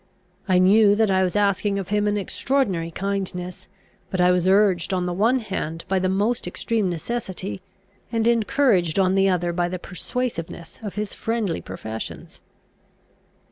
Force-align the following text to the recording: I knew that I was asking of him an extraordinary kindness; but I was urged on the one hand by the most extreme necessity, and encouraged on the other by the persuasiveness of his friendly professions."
I 0.49 0.57
knew 0.57 0.95
that 0.95 1.11
I 1.11 1.23
was 1.23 1.35
asking 1.35 1.77
of 1.77 1.89
him 1.89 2.07
an 2.07 2.17
extraordinary 2.17 2.89
kindness; 2.89 3.67
but 4.09 4.19
I 4.19 4.31
was 4.31 4.47
urged 4.47 4.95
on 4.95 5.05
the 5.05 5.13
one 5.13 5.37
hand 5.37 5.85
by 5.87 5.99
the 5.99 6.09
most 6.09 6.47
extreme 6.47 6.89
necessity, 6.89 7.61
and 8.11 8.25
encouraged 8.27 8.97
on 8.97 9.13
the 9.13 9.29
other 9.29 9.53
by 9.53 9.69
the 9.69 9.77
persuasiveness 9.77 10.79
of 10.81 10.95
his 10.95 11.13
friendly 11.13 11.61
professions." 11.61 12.41